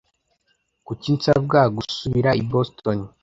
[0.85, 2.99] Kuki nsabwa gusubira i Boston?